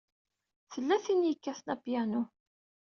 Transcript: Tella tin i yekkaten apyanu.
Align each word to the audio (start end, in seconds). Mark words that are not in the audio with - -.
Tella 0.71 0.97
tin 1.03 1.21
i 1.23 1.29
yekkaten 1.29 1.69
apyanu. 1.73 2.21